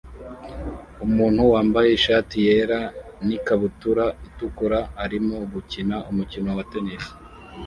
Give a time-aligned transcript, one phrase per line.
[1.05, 2.79] Umuntu wambaye ishati yera
[3.25, 7.05] n ikabutura itukura arimo gukina umukino wa tennis